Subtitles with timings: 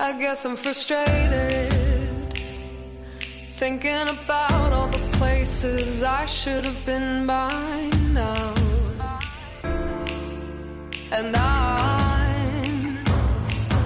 [0.00, 1.72] I guess I'm frustrated.
[3.56, 8.54] Thinking about all the places I should have been by now.
[11.10, 12.98] And I'm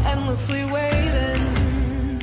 [0.04, 2.20] endlessly waiting.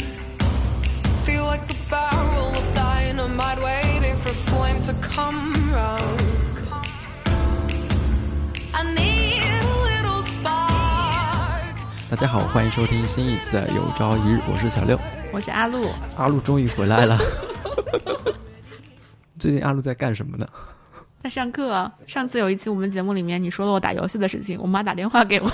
[1.23, 6.21] Feel like the barrel of dynamite waiting for flame to come round.
[8.71, 9.08] I need
[12.09, 14.99] 大家好，欢迎收听新一期的《有朝一日》，我是小六。
[15.31, 15.87] 我是阿露，
[16.17, 17.15] 阿露终于回来了。
[19.37, 20.47] 最近阿露在干什么呢？
[21.21, 21.93] 在上课啊。
[22.07, 25.49] 上次有一期我们节目里面，你说了我打游戏的事情，我妈打电话给我，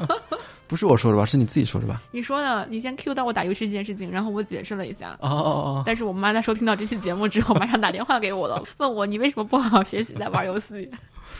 [0.68, 1.24] 不是我说的吧？
[1.24, 1.98] 是你自己说的吧？
[2.10, 5.16] 你说的，你先 Q 到我打游戏这件事情，然后我解释了一下。
[5.20, 5.50] 哦哦
[5.80, 10.90] 哦，但是我妈在收听到这期节目之后，马上打电话给我了， 问我你为什么不好好学习，在玩游戏？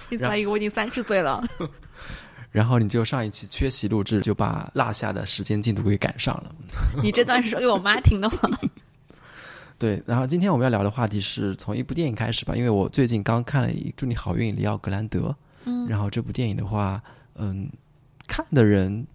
[0.09, 1.45] 你猜一个，我已经三十岁了。
[2.57, 6.55] 然后你就上一期缺席录制，就把落下的时间进度给赶上了。
[7.03, 8.59] 你这段是说给我妈听的吗？
[9.79, 16.99] 对，然后今天我们要聊的话题是从一部电影开始吧，因为我最近刚看了一《祝你好运》里奥格兰德，嗯然后这部电影的话，
[17.35, 17.69] 嗯，
[18.27, 19.07] 看的人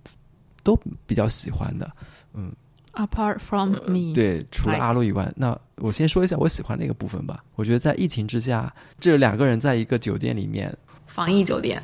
[0.61, 1.91] 都比较喜欢的，
[2.35, 2.53] 嗯
[2.93, 7.43] ，Apart from me，，对，除了阿路以外，那我先说一下我喜欢的一个部分吧。
[7.55, 10.71] 我觉得在疫情之下，这两个人在一个酒店里面，
[11.11, 11.81] 防疫酒店，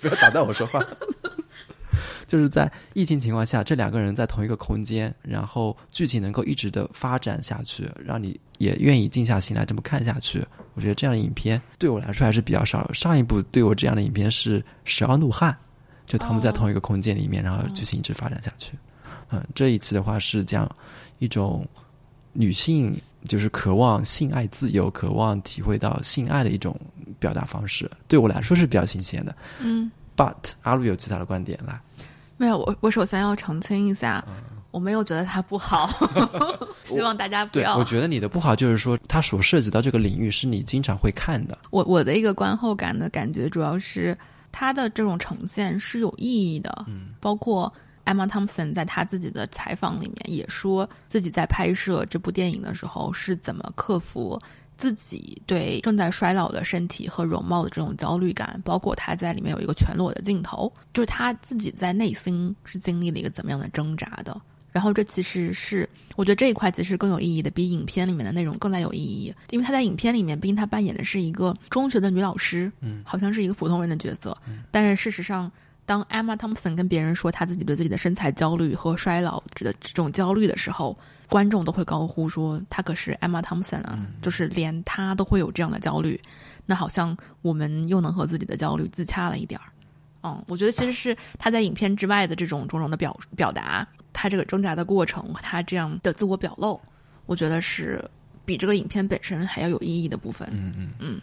[0.00, 0.82] 不要打断我说话。
[2.26, 10.44] 就是在疫情情况下，这两个人在同一个空间，然后剧情能够一直的发展下去，让你也愿意静下心来这么看下去。
[10.72, 12.90] 我觉得这样的影片对我来说还是比较少。
[12.92, 15.52] 上一部对我这样的影片是《十二怒汉》，
[16.10, 18.72] 就他们在同一个空间里面，然后剧情一直发展下去。
[19.30, 20.68] 嗯，这一期的话是讲
[21.18, 21.64] 一种
[22.32, 26.78] 女性就是渴望性爱自由、渴望体会到性爱的一种
[27.18, 29.34] 表达方式，对我来说是比较新鲜的。
[29.60, 31.80] 嗯，But 阿鲁有其他的观点啦，
[32.36, 34.34] 没有，我我首先要澄清一下，嗯
[34.70, 35.88] 我没有觉得它不好，
[36.82, 37.76] 希望大家不对，要。
[37.76, 41.56] 我觉得你的不好就是说，它所涉及到这个领域是你经常会看的。
[41.70, 44.18] 我我的一个观后感的感觉，主要是
[44.50, 47.72] 它的这种呈现是有意义的，嗯，包括
[48.04, 54.40] Emma Thompson 在他自己的采访里面也说，自己在拍摄这部电影的时候是怎么克服
[54.76, 64.40] 自己对正在衰老的身体和容貌的这种焦虑感，包括他在里面有一个全裸的镜头，就是他自己在内心是经历了一个怎么样的挣扎的。
[64.72, 74.36] 然后这其实是我觉得这一块其实更有意义的，比影片里面的内容更加有意义，因为他在影片里面，毕竟他扮演的是一个中学的女老师，嗯，好像是一个普通人的角色，
[74.72, 75.48] 但是事实上，
[75.86, 80.96] 当 Emma Thompson 跟别人说她自己对自己的身材焦虑和衰老的这种焦虑的时候，
[81.28, 86.20] 观众都会高呼说她可是 Emma Thompson 啊，就是连她都会有这样的焦虑，
[86.66, 89.66] 那好像我们又能和自己的焦虑自洽了一点儿。
[90.22, 96.80] 嗯，我觉得其实是她在影片之外的这种种种的表表达，她这个挣扎的过程，她这样的自我表露，
[97.26, 98.02] 我觉得是
[98.46, 100.48] 比这个影片本身还要有意义的部分。
[100.50, 101.20] 嗯嗯嗯。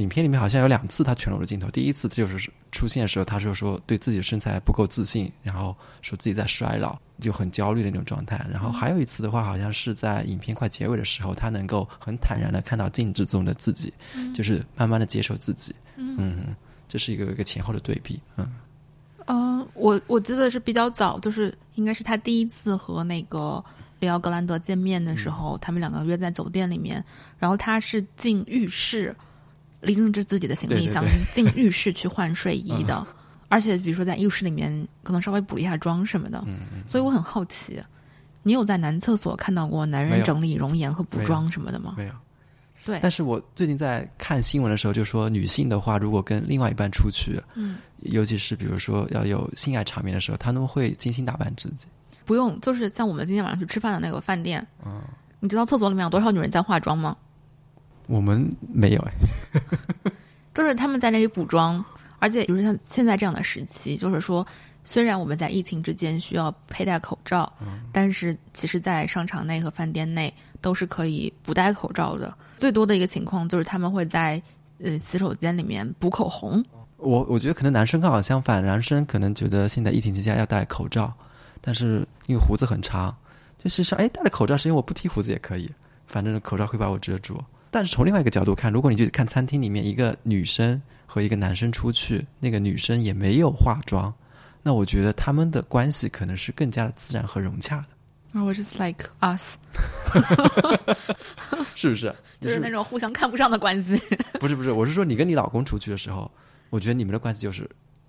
[0.00, 8.44] 影片里面好像有两次他全裸的镜头，第一次就是出现的时候，他就说对自己的身材不够自信，然后说自己在衰老，就很焦虑的那种状态。
[8.50, 13.92] 然后还有一次的话，好像是在影片快结尾的时候，他能够很坦然的看到镜子中的自己，
[14.34, 15.74] 就是慢慢的接受自己。
[15.96, 16.54] 嗯，
[16.88, 18.20] 这是一个一个前后的对比。
[18.36, 18.50] 嗯
[19.26, 23.62] 嗯、我我记得是比较早，就是应该是他第一次和那个
[24.00, 27.04] 里奥格兰德见面的时候，他们两个约在酒店里面，
[27.38, 29.14] 然后他是进浴室，
[29.80, 33.06] 拎着自己的行李箱进浴室去换睡衣的，
[33.48, 36.44] 而且比如说在浴室里面可能稍微补一下妆什么的，
[36.86, 37.82] 所以我很好奇，
[38.42, 41.94] 你有在男厕所看到过男人整理容颜和补妆什么的吗？
[41.96, 42.12] 没有。
[42.82, 51.86] 对，但是我最近在看新闻的时候，就说女性的话，如果跟另外一半出去，嗯，尤其是比如说要有性爱场面的时候，他们会精心打扮自己。
[52.24, 55.02] 不用，就是像我们今天晚上去吃饭的那个饭店，嗯，
[55.40, 57.14] 你知道厕所里面有多少女人在化妆吗？
[58.10, 59.12] 我们没有哎，
[60.52, 61.82] 就是他们在那里补妆，
[62.18, 64.44] 而且比如像现在这样的时期，就是说，
[64.82, 67.50] 虽然我们在疫情之间需要佩戴口罩，
[67.92, 72.34] 但是其实，在商场内和饭店内都是可以不戴口罩的。
[72.58, 74.42] 最多的一个情况就是他们会在
[74.82, 76.64] 呃洗手间里面补口红，
[76.96, 81.12] 我我觉得可能男生刚好相反，男生可能觉得现在疫情之下要戴口罩，
[81.60, 83.16] 但是因为胡子很长，
[83.56, 85.70] 就是说哎戴了口罩是因为我不剃胡子也可以，
[86.08, 87.40] 反正口罩会把我遮住。
[87.70, 94.12] 但是从另外一个角度看，如果你去看餐厅里面一个女生和一个男生出去，那个女生也没有化妆，
[94.62, 97.88] 那我觉得他们的关系可能是更加的自然和融洽的，
[98.32, 99.56] 然后 just like us，
[101.76, 102.14] 是不是？
[102.40, 103.96] 就是那种互相看不上的关系。
[104.40, 106.30] 不是不是，我是说你跟你老公出去的时候，
[106.70, 107.68] 我觉得你们的关系就是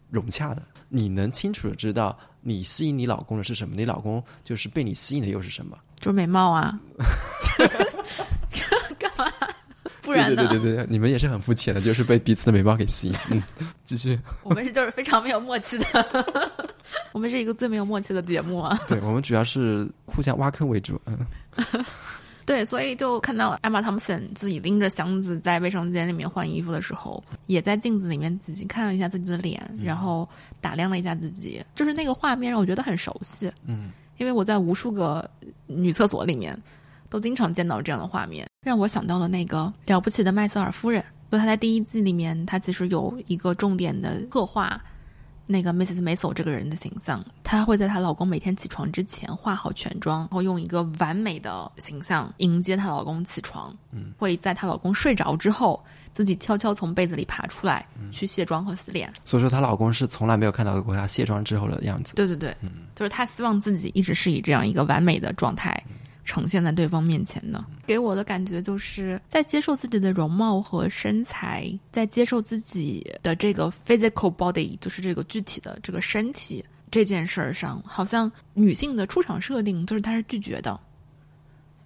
[0.10, 0.62] 融洽的。
[0.90, 5.78] 你能清楚的知道你吸引你老公的是什么，你老公就是被你吸引的又是什么。
[6.00, 6.80] 就是美貌啊？
[10.12, 10.36] 不然呢？
[10.36, 13.16] 对对对对对，你们也是很肤浅的，就是被彼此的美貌给吸引。
[13.30, 13.42] 嗯，
[13.86, 14.20] 继续。
[14.44, 15.86] 我们是就是非常没有默契的，
[17.14, 18.78] 我们是一个最没有默契的节目啊。
[18.88, 21.00] 对我们主要是互相挖坑为主。
[21.06, 21.18] 嗯，
[22.46, 30.28] 对，所以就看到艾玛汤姆森自己拎着箱子在卫生间里面换衣服的时候，也在镜子里面仔细看了一下自己的脸，然后
[30.60, 33.52] 打量了一下自己，就是那个画面让我觉得很熟悉。
[33.66, 33.92] 嗯。
[34.18, 35.28] 因为我在无数个
[35.66, 36.56] 女厕所里面，
[37.12, 41.04] 都经常见到这样的画面，让我想到了那个了不起的麦瑟尔夫人。
[41.30, 44.82] 就她在第一季里面，她其实有一个重点的刻画，
[45.46, 46.02] 那个 Mrs.
[46.02, 47.22] Maisel 这个人的形象。
[47.44, 53.76] 她会在她老公每天起床之前化好全妆，然后用一个完美的形象迎接她老公起床。
[53.92, 55.84] 嗯，会在她老公睡着之后。
[56.14, 59.10] 自己悄悄从被子里爬出来，去卸妆和洗脸。
[59.24, 62.14] 所以说，她老公是从来没有看到过她卸妆之后的样子。
[62.16, 62.54] 对对对，
[62.94, 65.82] 就是她希望自己一直是以这样一个完美的状态
[66.24, 67.64] 呈现在对方面前的。
[67.86, 80.80] 给我的感觉就是在接受自己的容貌和身材，在接受自己的这个 physical body，就是这个具体的这个身体这件事儿上，好像女性的出场设定就是她是拒绝的，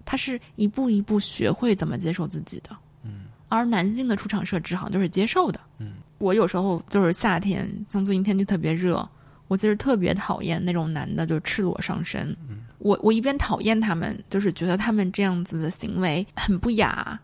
[0.04, 2.76] 她是一步一步学会怎么接受自己的。
[3.04, 5.60] 嗯而男性的出场设置好像就是接受的。
[5.78, 9.08] 嗯，我有时候就是夏天，像最近天气特别热，
[9.48, 12.36] 我其实特别讨厌那种男的就赤裸上身。
[12.50, 17.20] 嗯，我我一边讨厌他们，就是觉得他们这样子的行为很不雅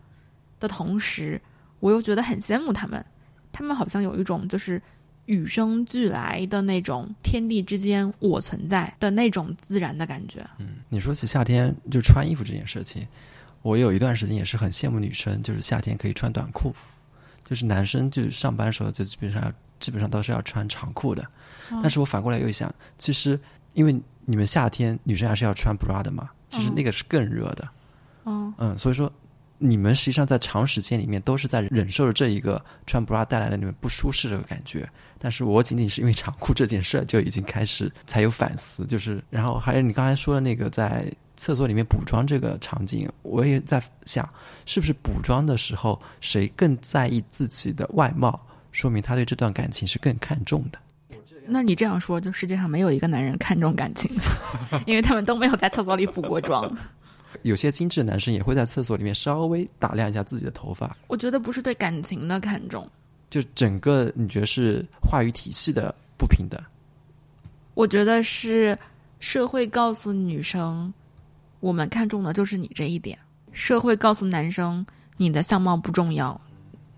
[0.58, 1.40] 的同时，
[1.80, 3.04] 我又觉得很羡慕他们。
[3.52, 4.80] 他们好像有一种就是
[5.26, 10.44] 与生俱来的那种天地之间我存在的那种自然的感觉。
[10.58, 13.06] 嗯，你说起夏天就穿衣服这件事情。
[13.60, 16.74] 我有一段时间也是很羡慕女生，就是夏天可以穿短裤，
[17.48, 21.24] 就是男生就上班的时候就基本上基本上都是要穿长裤的。
[21.82, 23.38] 但是我反过来又想，其实
[23.74, 27.68] 因为你们夏天女生还是要穿 bra 的嘛，其实那个是更热的。
[28.24, 29.12] 嗯嗯，所以说
[29.58, 34.88] 你们实际上在长时间里面都是在忍受着这一个穿 bra 带来的你们不舒适这个感觉。
[35.18, 41.10] 但是我仅仅是因为长裤这件事就已经开始才有反思，就是然后还有你刚才说的那个在。
[41.34, 44.28] 厕所里面补妆这个场景，我也在想，
[44.64, 48.40] 是不是补妆的时候谁更在意自己的外貌，
[48.70, 50.78] 说明他对这段感情是更看重的。
[51.46, 54.10] 那你这样说，就世界上没有一个男人看重感情，
[54.86, 56.70] 因为他们都没有在厕所里补过妆。
[57.42, 60.96] 有些精致男生也会在厕所里面稍微打量一下自己的头发。
[61.08, 62.86] 我觉得不是对感情的看重，
[63.30, 66.60] 就整个你觉得是话语体系的不平等？
[67.74, 68.78] 我觉得是
[69.18, 70.92] 社会告诉女生。
[71.60, 73.18] 我们看重的就是你这一点。
[73.52, 74.84] 社会告诉男生，
[75.16, 76.38] 你的相貌不重要，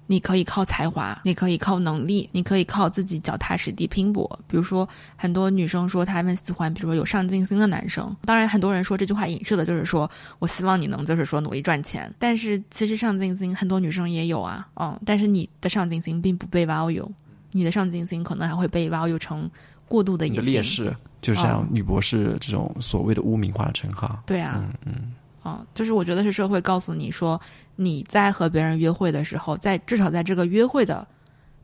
[0.07, 4.39] 你可以靠才华，你可以靠能力，你可以靠自己脚踏实地拼搏。
[4.47, 8.15] 比如说，很多女生说她们喜欢，比如说有上进心的男生。
[8.25, 12.13] 当然，很多人说这句话影射的就是说我希望你能就是说努力赚钱。
[12.19, 17.09] 但是其实上进心很多女生也有啊，嗯，但是你的上进心并不被 value，
[17.53, 19.51] 你的上进心可能还会被 value 成
[19.89, 20.95] 过度的野劣势。
[21.23, 25.13] 就像女博士这种所谓的污名化的称号，对啊，嗯嗯，
[25.45, 27.41] 啊，就是我觉得是社会告诉你说，
[27.77, 31.07] 你在和别人约会的时候，在至少在这个约会的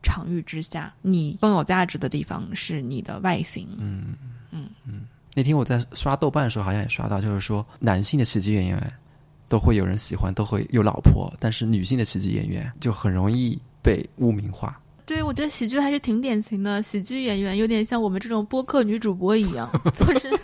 [0.03, 3.67] 场域之下，你更有价值的地方是你的外形。
[3.79, 4.15] 嗯
[4.51, 5.01] 嗯嗯。
[5.33, 8.93] 那天我在刷豆瓣的时候，好像也刷到，就是说男性的喜剧演员
[9.49, 14.79] 都会有人喜欢，都会有老婆，但是女性的喜剧演员就很容易被污名化。
[15.07, 16.81] 对，我觉得喜剧还是挺典型的。
[16.83, 20.39] 喜剧演员有点像我们这种播客女主播一样， 就是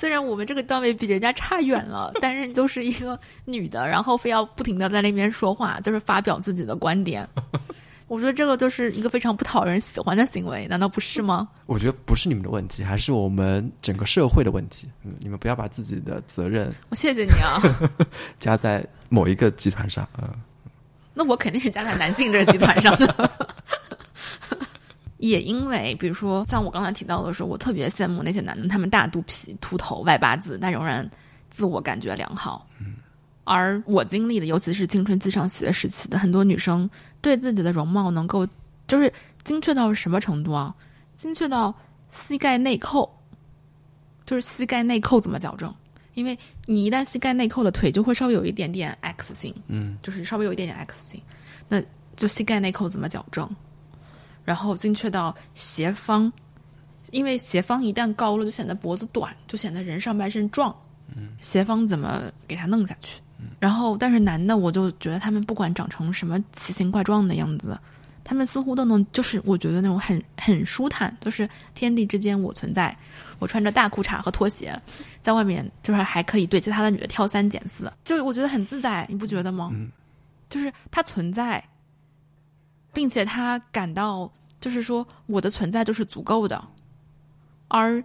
[0.00, 7.28] 虽然我们这个段位比人家差远了，但是你就是一个女的，然后非要不停的在那边说话，就是发表自己的观点。
[8.08, 11.46] 我觉得这个就是一个非常不讨人喜欢的行为，难道不是吗？
[11.66, 14.88] 我觉得不是你们的问题，还是我们整个社会的问题。
[15.04, 17.60] 嗯，你们不要把自己的责任，我谢谢你啊，
[18.40, 20.26] 加在某一个集团上，嗯。
[21.12, 23.30] 那我肯定是加在男性这个集团上的，
[25.20, 31.08] 也因为，比如说像我刚才提到的时候，我特别羡慕那些男的，他们大肚皮、秃头、外八字，但仍然
[31.48, 32.66] 自我感觉良好。
[32.80, 32.94] 嗯，
[33.44, 36.88] 而我经历的，尤其是青春期上学时期的很多女生，
[37.20, 38.46] 对自己的容貌能够
[38.86, 39.12] 就是
[39.44, 40.74] 精确到什么程度啊？
[41.14, 41.74] 精确到
[42.10, 43.10] 膝盖内扣，
[44.24, 45.72] 就是膝盖内扣怎么矫正？
[46.14, 51.22] 因为你一旦膝盖内扣了腿就会稍微有一点点 X 型，嗯，就是稍微有一点点 X 型，
[51.68, 51.82] 那
[52.16, 53.48] 就膝盖内扣怎么矫正？
[54.44, 56.32] 然后精确到斜方，
[57.10, 60.74] 因为斜方一旦高了就显得脖子短，就显得人上半身壮，
[61.16, 63.20] 嗯，斜方怎么给它弄下去？
[63.58, 67.78] 然后但是男的我就觉得他们不管长成什么奇形怪状的样子，
[68.22, 72.94] 他们似乎都能，就是我觉得那种很很舒坦，就是天地之间我存在，
[73.38, 74.78] 我穿着大裤衩和拖鞋，
[75.22, 79.70] 在外面就是还可以对其他的女的挑三拣四，就我觉得很自在，你不觉得吗？
[79.72, 79.90] 嗯，
[80.50, 81.62] 就是他存在，
[82.92, 84.30] 并且他感到
[84.60, 86.62] 就是说我的存在就是足够的，
[87.68, 88.02] 而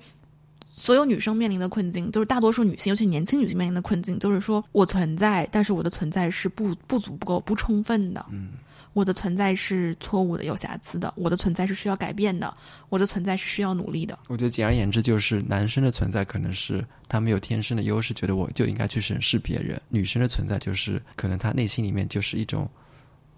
[0.78, 8.24] 所有女生面临的困境，就是大多数女性，尤其年轻女性面临的困境，就是说我存在，但是我的存在是不不足、不够、不充分的。
[8.30, 8.50] 嗯，
[8.94, 12.54] 我的存在是错误的、有瑕疵的，我的存在是需要改变的，
[12.90, 14.20] 我的存在是需要努力的。
[14.28, 22.70] 我觉得简而言之就是，男生的存在可能是他们有天生的优势，觉得我就应该去审视别人；女生的存在就是可能他内心里面就是一种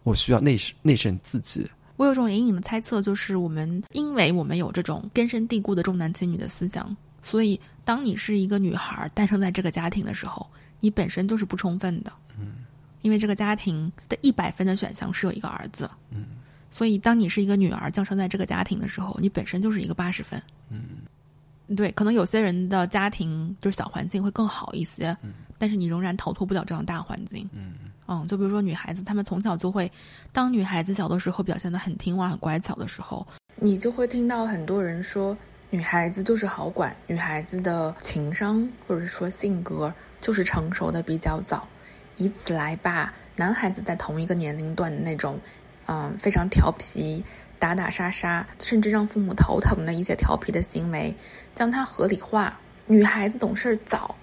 [0.07, 1.69] 我需要内审内审自己。
[1.97, 10.47] 我有种隐隐的猜测，就是我们因为我们有这种根深蒂固的重男轻女的思想，所以当你是一个女孩诞生在这个家庭的时候，
[10.79, 12.13] 你本身就是不充分的。
[12.39, 12.63] 嗯，
[13.01, 15.89] 因为这个家庭的一百分的选项是有一个儿子。
[16.11, 16.27] 嗯，
[16.71, 20.41] 所以当你是一个女儿降生在这个家庭的时候，你本身就是一个八十分。
[20.69, 27.49] 嗯，对，可能有些人的家庭就是小环境会更好一些，嗯但是你仍然逃脱不了这样大环境。
[27.51, 27.73] 嗯
[28.07, 29.91] 嗯，就比如说女孩子，她们从小就会，
[30.31, 35.37] 当女孩子小的时候表现得很听话、很乖巧的时候，你就会听到很多人说，
[35.69, 41.67] 女孩子就是好管，女孩子的情商或者说性格就是成熟的比较早，
[42.15, 45.39] 以此来把男孩子在同一个年龄段的那种，
[45.87, 47.23] 嗯，非常调皮、
[47.59, 51.13] 打打杀杀，甚至让父母头疼的一些调皮的行为，
[51.53, 52.57] 将它合理化。
[52.85, 54.15] 女孩子懂事早。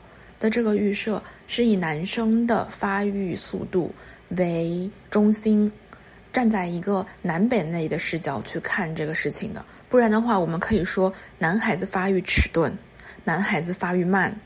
[0.44, 3.90] 的这个预设是以男生的发育速度
[4.36, 5.72] 为中心，
[6.34, 9.64] 站在一个南北内的视角去看这个事情的。
[9.88, 12.70] 不然的话，我们可以说男孩子发育迟钝，
[13.24, 14.38] 男孩子发育慢。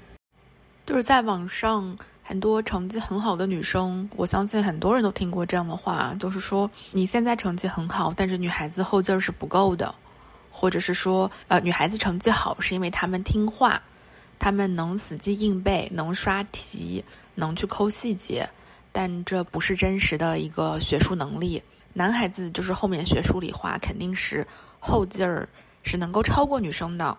[0.86, 9.92] 就是在网上很多成绩很好的女生，我相信很多人都听过这样的话，就是说你现在成绩很好，但是女孩子后劲儿是不够的，
[10.48, 13.82] 或者是说，呃，女孩子成绩好是因为她们听话。
[14.38, 17.04] 他们能死记硬背，能刷题，
[17.34, 18.48] 能去抠细节，
[18.92, 21.62] 但这不是真实的一个学术能力。
[21.92, 24.46] 男孩子就是后面学数理化，肯定是
[24.78, 25.48] 后劲儿
[25.82, 27.16] 是能够超过女生的。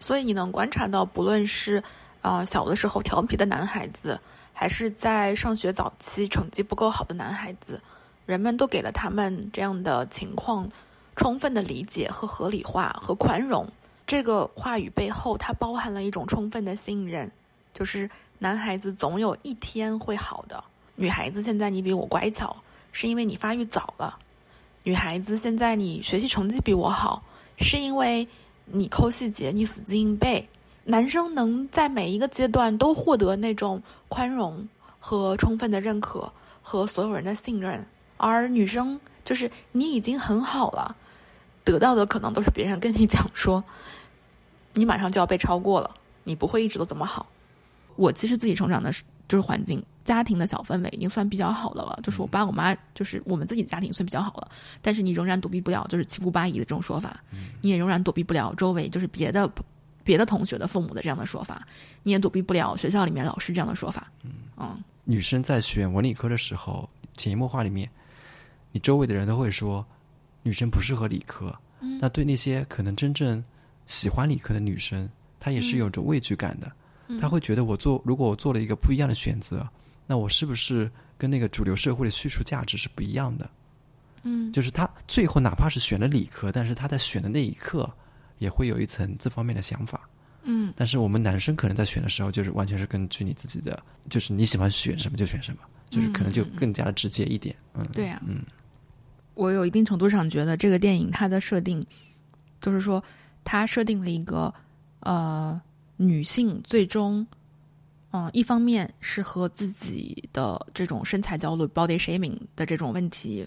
[0.00, 1.82] 所以你能观察到，不论是
[2.22, 4.18] 啊、小的时候调皮的男孩子，
[4.52, 7.80] 还是在上学早期成绩不够好的男孩子，
[8.24, 10.70] 人们都给了他们这样的情况
[11.14, 13.68] 充分的理解和合理化和宽容。
[14.06, 17.30] 这个话语背后，它包含了一种充分的信任，
[17.72, 20.62] 就是男孩子总有一天会好的。
[20.94, 22.54] 女孩子现在你比我乖巧，
[22.92, 24.14] 是因为你发育早了；
[24.84, 27.22] 女孩子现在你学习成绩比我好，
[27.58, 28.26] 是因为
[28.66, 30.46] 你抠细节，你死记硬背。
[30.84, 34.68] 男生能在每一个阶段都获得那种宽容
[34.98, 36.30] 和充分的认可
[36.60, 37.84] 和所有人的信任，
[38.16, 40.94] 而女生就是你已经很好了，
[41.64, 43.62] 得到的可能都是别人跟你讲说。
[44.74, 47.26] 你马上就要被超过了，你不会一直都这么好。
[47.94, 48.90] 我其实自己成长的
[49.28, 54.50] 就是环境、家庭的小氛围已经算比较好的了，就是我爸我妈，就是我们自己的家庭算比较好了。
[54.80, 57.22] 但是你仍然躲避不了就是七姑八姨的这种说法，
[57.60, 59.46] 你也仍然躲避不了周围就是别的
[60.02, 61.68] 别的同学的父母的这样的说法，
[62.02, 64.10] 你也躲避不了学校里面老师这样的说法。
[64.56, 66.88] 嗯，女生在选文理科的时候，
[67.18, 67.86] 潜移默化里面，
[68.70, 69.84] 你周围的人都会说
[70.42, 71.54] 女生不适合理科。
[71.80, 73.42] 嗯、那对那些可能真正
[73.86, 75.08] 喜欢理科的女生，
[75.40, 76.70] 她也是有种畏惧感的。
[77.08, 79.68] 嗯、她会觉得，我做如果我做了一个不一样的选择，
[80.06, 83.50] 那我是不是跟那个主流社会的叙述价值是不一样的？
[84.22, 87.92] 嗯，就是她最后哪怕是选了理科，但是她在选的那一刻，
[88.38, 90.08] 也会有一层这方面的想法。
[90.44, 95.58] 嗯，但是我们男生可能在选的时候，就是完全是根据你自己的，就是你喜欢选什么就选什么，
[95.90, 97.54] 就是可能就更加的直接一点。
[97.74, 98.44] 嗯，对呀、啊，嗯，
[99.34, 101.84] 我有一定程度上觉得这个电影它的设定，
[102.60, 103.02] 就是说。
[103.44, 104.54] 它设定了一个，
[105.00, 105.60] 呃，
[105.96, 107.26] 女性最终，
[108.12, 113.44] 嗯、一方面是和自己的这种身材焦虑 （body shaming） 的这种问题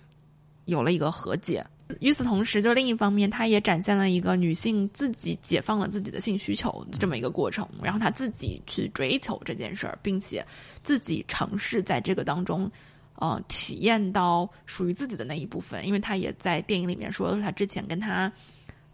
[0.65, 1.65] 有了一个和解。
[2.01, 10.45] 与此同时，就另一方面，它也展现了一个女性自己解放了自己的性需求这么一个过程，然后她自己去追求这件事儿，并且
[10.83, 12.69] 自己尝试在这个当中，
[13.15, 15.85] 呃，体验到属于自己的那一部分。
[15.85, 18.31] 因为她也在电影里面说，她之前跟她。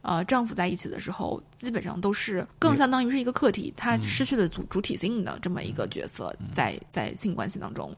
[0.03, 7.95] 呃，丈夫在一起的时候，基本上都是更相当于是一个客体，她失去了主主体性的这么一个角色，在在性关系当中。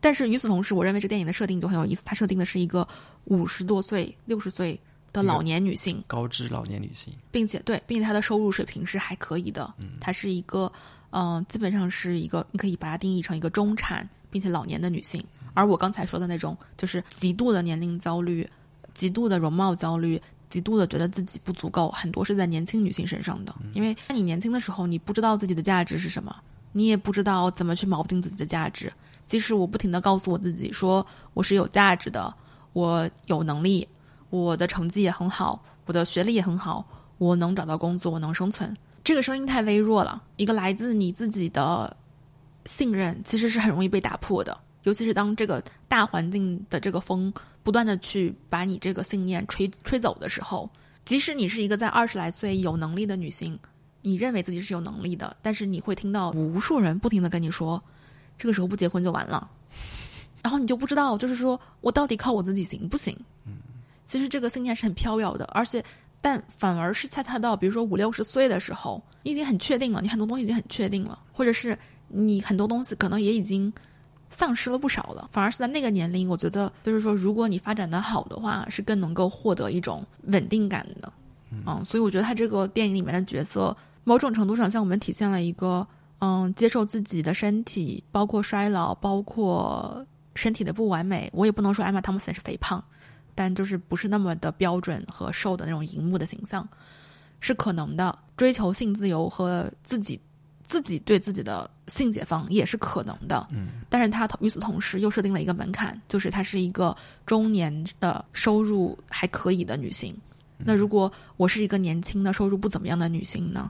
[0.00, 2.86] 但是与此同时，我认为这电影的设定就很有意思，它设定的是一个
[3.24, 4.78] 五十多岁、六十岁
[5.12, 10.70] 的老年女性，高知老年女性，并且对，并且她的收入水平是还可以的，她是一个
[11.10, 15.20] 嗯、呃，基本上是一个你可以把它定义成一个中产并且老年的女性。
[15.54, 18.48] 而我刚才说的那种，就是极度的年龄焦虑。
[18.92, 23.54] 极度的容貌焦虑，极度的觉得自己不足够，很多是在年轻女性身上的。
[23.72, 26.34] 因为在你年轻的时候，你不知道自己的价值是什么，
[26.72, 28.92] 你也不知道怎么去锚定自己的价值。
[29.26, 32.34] 即使我不停的告诉我自己说我是有价值的，
[32.72, 33.86] 我有能力，
[34.28, 36.84] 我的成绩也很好，我的学历也很好，
[37.16, 38.76] 我能找到工作，我能生存。
[39.04, 41.96] 这个声音太微弱了，一个来自你自己的
[42.64, 47.32] 信任其实是很容易被打破的，尤其是当这个大环境的这个风
[47.62, 50.68] 不断的去把你这个信念吹吹走的时候，
[51.04, 53.58] 即使你是一个在二十来岁有能力的女性，
[54.02, 57.82] 你认为自己是有能力的，但是你会听到无数人不停的跟你说，
[58.38, 59.48] 这个时候不结婚就完了，
[60.42, 63.16] 然后你就不知道，就是说我到底靠我自己行不行？
[63.44, 63.58] 嗯，
[64.06, 65.84] 其实这个信念是很飘摇的，而且。
[66.22, 71.74] 但反而是恰恰到，比如说五六十岁的时候，你已经很确定了，你很多东西已经很确定了，或者是
[72.08, 73.72] 你很多东西可能也已经
[74.30, 75.28] 丧失了不少了。
[75.32, 81.12] 反而是在那个年龄，我觉得就是说，如果你发展的好的话，是更能够获得一种稳定感的。
[81.50, 85.86] 嗯，所以我觉得他这个电影里面的角色，某种程度上向我们体现了一个，
[86.20, 91.28] 嗯，接受自己的身体，包括衰老，包括身体的不完美。
[91.34, 92.82] 我也不能说艾玛汤姆森是肥胖。
[93.32, 96.68] 但就是不是那么的标准和瘦的那种荧幕的形象，
[97.38, 98.18] 是可能的。
[98.36, 100.20] 追求性自由和自己
[100.70, 103.44] 自己对自己的性解放也是可能的。
[103.50, 106.96] 嗯，但是他与此同时又设定了一个门槛，就是她是一个
[107.26, 110.16] 中年的收入还可以的女性。
[110.58, 113.68] 那如果我是一个年轻的收入不怎么样的女性呢？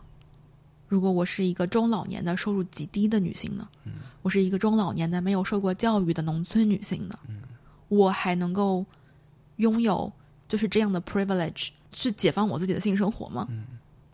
[0.86, 3.66] 如果我是一个中老年的收入极低的女性呢？
[3.86, 7.18] 嗯，我是一个中老年的没有受过教育的农村女性呢？
[7.28, 7.40] 嗯，
[7.88, 8.84] 我还能够。
[9.56, 10.10] 拥有
[10.48, 13.46] 就是这样的 privilege 去解放我自己的性生活吗？
[13.50, 13.66] 嗯，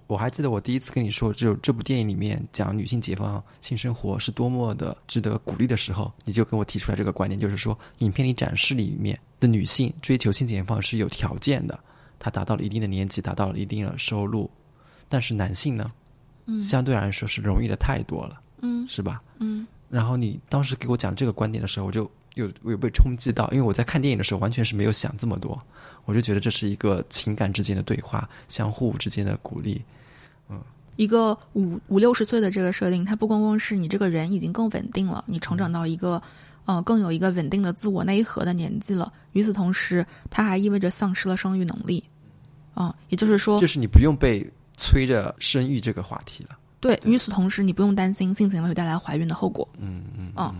[0.06, 11.78] 我还记得我第一次跟你说，就这部电影里面讲女性解放性生活是多么的值得鼓励的时候，你就跟我提出来这个观点，就是说，影片里展示里面的女性追求性解放是有条件的，
[12.18, 14.48] 她达到了一定的年纪，达到了一定的收入，
[15.09, 15.90] 但是男性呢，
[16.46, 19.20] 嗯，相对来说是容易的太多了，嗯，是吧？
[19.38, 22.11] 嗯，然后你当时给我讲这个观点的时候，我就。
[22.37, 25.59] 有有被冲击到，因为我在看电影的时候完全是没有想这么多，
[26.04, 29.83] 我就觉得这是一个情感之间的对话，相互之间的鼓励。
[30.48, 30.61] 嗯，
[30.96, 36.20] 一个五五六十岁的这个设定，它不光光是你这个人已经更稳定了，你成长到一个
[36.64, 39.12] 呃更有一个稳定的自我内核的年纪了。
[39.32, 42.02] 与此同时，它还意味着丧失了生育能力。
[42.74, 46.50] 啊，也就是说，就是你不用被催着生育这个话题了。
[46.78, 49.66] 对，与此同时，你不用担心性行为会带来怀孕的后果。
[49.78, 50.54] 嗯嗯嗯。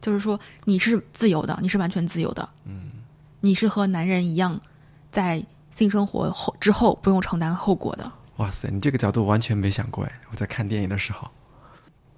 [0.00, 2.48] 就是说，你是自由的，你是完全自由的。
[2.64, 2.90] 嗯，
[3.40, 4.60] 你是和男人一样，
[5.12, 8.12] 在性生活后之后不用承担后果的。
[8.38, 10.20] 哇塞，你这个角度完全没想过哎！
[10.30, 11.30] 我在看电影的时候，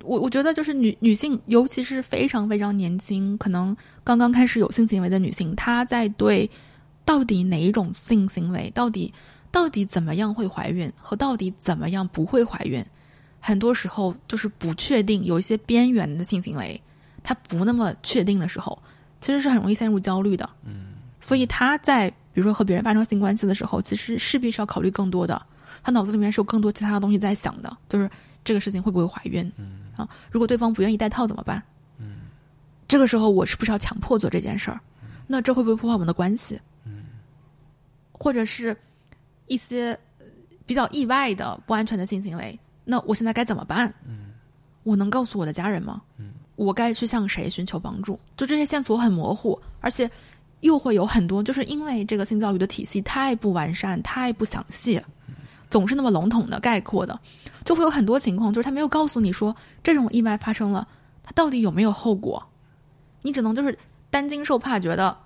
[0.03, 6.49] 我我觉得就是女女性，尤其是非常非常年轻，可能刚刚开始有性行为的女性，她在对
[7.05, 9.13] 到底哪一种性行为，到底
[9.51, 12.85] 到底怎么样会怀孕，和到底怎么样不会怀孕，
[13.41, 16.81] 很多时候就是不确定，有一些边缘的性行为。
[17.23, 18.83] 他不那么确定的时候，
[19.21, 20.49] 其实是很容易陷入焦虑的。
[20.65, 25.47] 嗯，所以他在比如说和别人发生性关系的时候，其实势必是要考虑更多的。
[25.83, 28.11] 他脑子里面是有更多其他的东西在想的，就是
[28.45, 29.51] 这个事情会不会怀孕？
[29.57, 31.63] 嗯啊，如果对方不愿意戴套怎么办？
[31.99, 32.21] 嗯，
[32.89, 34.81] 这个时候我是不是要强迫做这件事儿？
[35.27, 36.61] 那这会不会破坏我们的关系？
[36.85, 37.05] 嗯，
[38.13, 38.77] 或者是
[39.47, 39.99] 一些
[40.67, 43.93] 比较意外的不安全的性行为，那我现在该怎么办？
[44.07, 44.33] 嗯，
[44.83, 46.03] 我能告诉我的家人吗？
[46.17, 46.33] 嗯。
[46.57, 48.21] 我该去向谁寻求帮助？
[48.37, 50.11] 就这些线索很模糊，而且
[50.61, 55.03] 又会有很多，就是因为这个性教育的体系太不完善、太不详细，
[55.71, 57.19] 总是那么笼统的、概括的，
[57.65, 60.87] 就会有很多情况，就是他没有告诉你说这种意外发生了，
[61.23, 62.45] 他到底有没有后果？
[63.23, 63.79] 你只能就是
[64.11, 65.17] 担惊受怕，觉得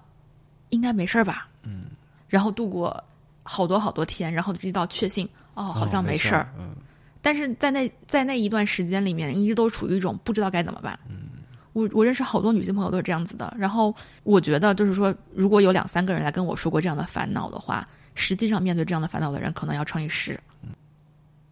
[0.69, 1.49] 应该没事儿吧？
[1.63, 1.87] 嗯，
[2.29, 3.03] 然后度过
[3.43, 6.47] 好多好多天，然后直到确信哦，好像没事儿。
[6.59, 6.75] 嗯。
[7.23, 10.99] 但是在那在那一段时间里面，一直都处于一种不知道该怎么办。
[11.09, 11.29] 嗯，
[11.73, 13.51] 我我认识好多女性朋友都是这样子的。
[13.57, 20.39] 然后我觉得就是说，如果有两三个人来跟我说过这样的烦恼的话，实际上面对这样的烦恼的人可能要乘以十。
[20.63, 20.71] 嗯，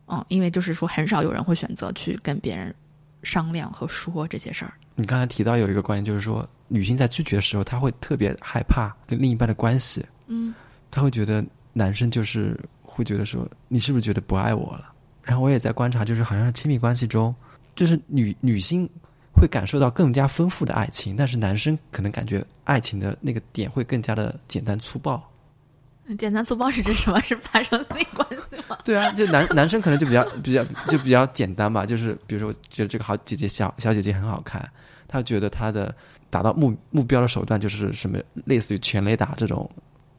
[0.07, 2.75] 嗯，因为就是说，很少有人会选择去跟别人
[3.22, 4.72] 商量和说这些事儿。
[4.94, 10.05] 你刚才提到有一个观点，就是说，女性在拒绝的时候，她会特别害怕跟另一半的关系。
[10.27, 10.55] 嗯，
[10.90, 14.92] 她会觉得男生就是会觉得说，你是不是觉得不爱我了？
[15.22, 17.35] 然后我也在观察，就是好像是亲密关系中，
[17.75, 18.88] 就是女女性
[19.33, 25.22] 会感受到更加丰富的爱情，但是男生可能感觉爱情的那个点会更加的简单粗暴。
[26.19, 27.21] 简单粗暴是指什么？
[27.21, 28.77] 是发生性关系吗？
[28.85, 34.69] 对啊，就男男生可能就比较比较就比较简单吧，就是比如说觉得这个好姐姐小小姐姐很好看，
[35.07, 35.95] 他觉得他的
[36.29, 39.71] 达到目目标的手段就是什么，类似于全雷打这种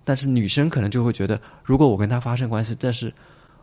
[0.06, 3.14] 但是女生可能就会觉得，如果我跟他发生关系，但是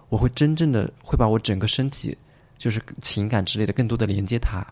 [0.08, 2.16] 我会真正的会把我整个身体，
[2.58, 4.64] 就是情感之类的，更多的连接他，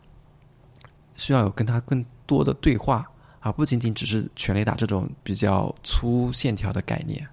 [1.14, 3.06] 需要有跟他更多的对话，
[3.40, 7.26] 而不仅仅只是全雷打这种比较粗线条的概念。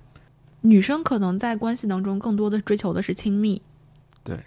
[0.65, 3.61] 女生可能在关系当中更多的追求的是亲密，
[4.23, 4.39] 对，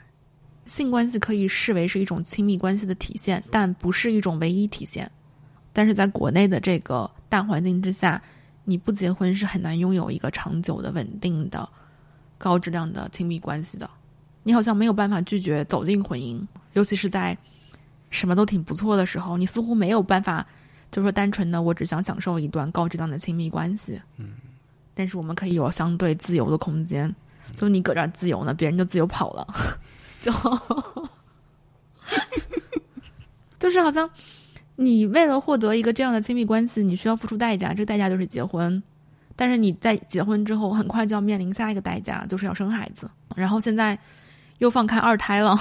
[0.66, 5.11] 性关系可以视为是一种亲密关系的体现，但不是一种唯一体现。
[5.72, 8.20] 但是在国内的这个大环境之下。
[8.70, 11.66] 你不结婚是很难拥有一个长久的、稳定的、
[12.37, 13.88] 高质量的亲密关系的。
[14.42, 16.38] 你好像没有办法拒绝走进婚姻，
[16.74, 17.35] 尤其是在
[18.11, 20.46] 什么都挺不错的时候，你似乎没有办法，
[20.90, 23.98] 就说单纯的我只想享受一段高质量的亲密关系。
[24.18, 24.33] 嗯，
[24.98, 27.14] 但是我们可以有相对自由的空间，
[27.54, 29.46] 就你搁这儿自由呢，别人就自由跑了，
[30.20, 30.32] 就
[33.61, 34.11] 就是好像。
[34.80, 38.80] 你为了获得一个这样的亲密关系，你需要付出代价，这代价就是结婚。
[39.34, 43.11] 但是你在结婚之后，很快就要面临下一个代价，就是要生孩子。
[43.34, 43.98] 然后现在
[44.58, 45.58] 又放开二胎了，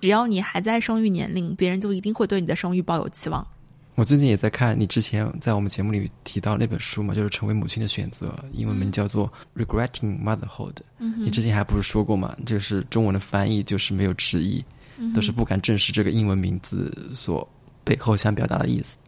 [0.00, 3.46] 只要你还在生育年龄，别人就一定会对你的生育抱有期望。
[3.96, 9.30] 我最近也在看你之前在我们节目里提到那本书嘛，就是《成为母亲的选择》，英文名叫做
[9.64, 10.74] 《Regretting Motherhood》。
[10.98, 12.36] 你之前还不是说过嘛？
[12.46, 14.64] 就是中文的翻译就是没有迟疑，
[15.14, 17.46] 都是不敢正视这个英文名字所。
[17.84, 18.98] 背后想表达的意思，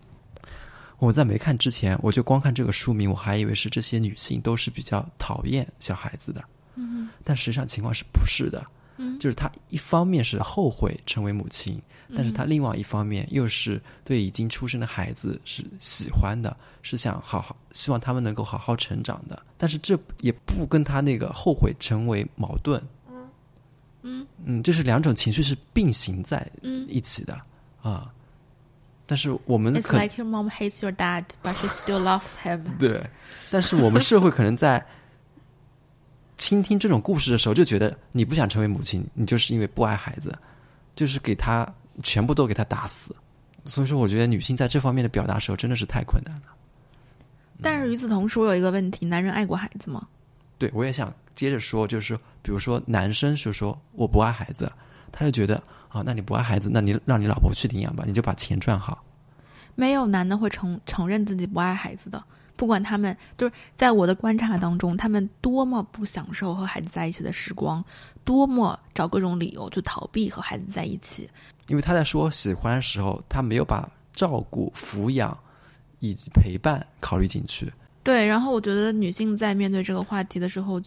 [1.00, 6.40] 我在没看之前，我就光看这个书名，我还以为是这些女性都是比较讨厌小孩子的，
[6.76, 8.64] 嗯，但实际上情况是不是的？
[8.98, 11.82] 嗯，就是她一方面是后悔成为母亲，
[12.16, 23.28] 但是他另外一方面又是对已经出生的孩子是喜欢的，是想好好希望他们能够好好成长的，但是这也不跟他那个后悔成为矛盾，嗯。
[24.02, 24.26] 嗯。
[24.44, 26.46] 嗯，就是两种情绪是并行在
[26.88, 27.38] 一起的
[27.82, 28.10] 啊。
[29.10, 32.60] 但是我们，It's like your mom hates your dad, but she still loves him。
[32.78, 33.08] 对，
[33.50, 34.84] 但是我们社会可能在
[36.36, 40.36] 倾听这种故事的时候，就觉得你不想成为母亲，你就是因为不爱孩子，
[40.94, 41.66] 就是给他
[42.02, 43.14] 全部都给他打死。
[43.64, 46.42] 所以说，我觉得女性在这方面的表达时候真的是太困难了。
[47.60, 50.06] 但是与此同时，我有一个问题：男人爱过孩子吗？
[50.58, 54.70] 对，我也想接着说，就是比如说男生是说我不爱孩子，
[55.12, 55.62] 他就觉得。
[55.88, 59.02] 啊，那你不爱孩子，那你让你老婆去领养吧，你就把钱赚好。
[59.74, 62.22] 没有男的会承承认自己不爱孩子的，
[62.58, 67.82] 不管他们就是在我的观察当中，他们多么不享受和孩子在一起的时光，
[68.24, 71.30] 多么找各种理由去逃避和孩子在一起。
[71.68, 75.38] 因为他在说喜欢的时候，他没有把照顾、抚养
[76.00, 77.72] 以及陪伴考虑进去。
[78.02, 80.82] 对，然后我觉得女性在面对这个话题的时候，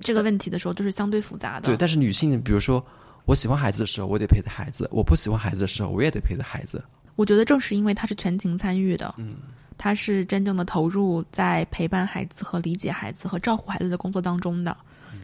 [0.00, 1.66] 这个问题的时候，就是相对复杂的。
[1.66, 2.84] 对，但是女性，比如说。
[3.26, 6.84] 我喜欢孩子的时候，我得陪着孩子；我不喜欢孩子的时候，我也得陪着孩子。
[7.16, 9.36] 我觉得正是因为他是全情参与的，嗯，
[9.76, 14.76] 他是真正的投入在陪伴孩子和理解孩子和照顾孩子的工作当中的，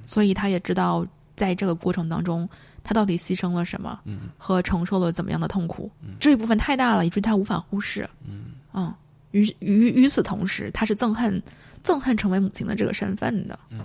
[0.04, 2.48] 所以他也知道在这个过程当中，
[2.82, 8.92] 他到底牺牲了什么，嗯，和承受了怎么样的痛苦，这一部分太大了，以至于他无法忽视，嗯嗯。
[9.32, 11.40] 与与与此同时，他是憎恨
[11.84, 13.80] 憎恨成为母亲的这个身份的，嗯，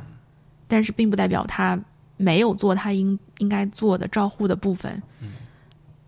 [0.67, 1.79] 但是并不代表他。
[2.17, 5.33] 没有做他应应该做的照护的部分，嗯，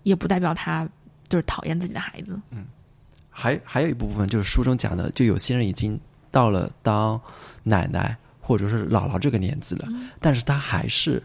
[0.04, 0.88] 也不代表他
[1.28, 2.40] 就是讨厌自己的孩子。
[2.50, 2.64] 嗯，
[3.40, 6.00] 还还有一部分就是书中讲的，就有些人已经
[6.32, 7.22] 到了当
[7.62, 9.88] 奶奶或者是姥姥这个年纪了，
[10.20, 11.22] 但是他还是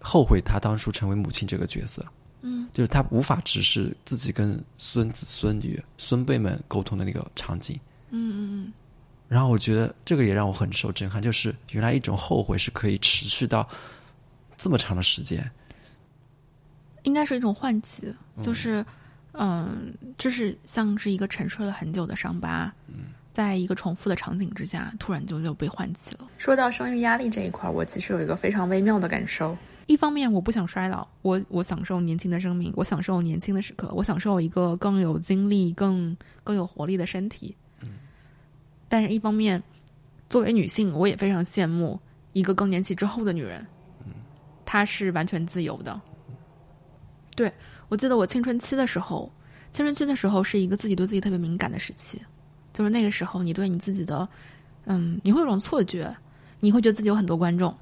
[0.00, 2.04] 后悔他当初成为母亲这个角色。
[2.42, 7.78] 嗯，就是他无法直视自己跟孙子孙女孙辈们沟通的那个场景。
[8.10, 8.72] 嗯嗯嗯。
[9.28, 13.68] 然后我觉得这个也让我很受震撼，就是原来一种后悔是可以持续到。
[14.62, 15.50] 这么长的时间，
[17.04, 18.84] 应该是一种唤起，就是，
[19.32, 22.72] 嗯，就是像是一个沉睡了很久的伤疤，
[23.32, 26.28] 在一个重复的场景之下，突然就又被唤起了。
[26.36, 29.56] 说到生育压力这一块，我其实有一个非常微妙的感受。
[29.86, 37.56] 一方面，我不想衰老，我我享受年轻的生命，我享受年轻的时刻，我享受一个更有精力、更更有活力的身体。
[38.88, 39.62] 但是，一方面，
[40.28, 42.00] 作为女性，我也非常羡慕
[42.32, 43.64] 一个更年期之后的女人。
[44.64, 46.00] 她是完全自由的。
[47.40, 47.50] 对
[47.88, 49.32] 我记得我青春期的时候，
[49.72, 52.20] 青春期的时候是一个自己对自己特别敏感的时期，
[52.70, 54.28] 就是那个时候，你对你自己的，
[54.84, 56.14] 嗯，你会有种错觉，
[56.58, 57.74] 你会觉得自己有很多观众。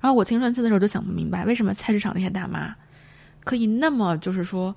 [0.00, 2.72] 然后我青春期的时候就想不明白，为什么菜市场那些大妈
[3.42, 4.72] 可以那么就是说，